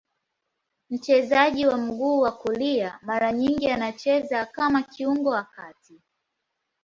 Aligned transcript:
Mchezaji 0.89 1.65
wa 1.67 1.77
mguu 1.77 2.25
ya 2.25 2.31
kulia, 2.31 2.99
mara 3.01 3.31
nyingi 3.31 3.67
anacheza 3.69 4.45
kama 4.45 4.81
kiungo 4.83 5.29
wa 5.29 5.43
kati. 5.43 6.01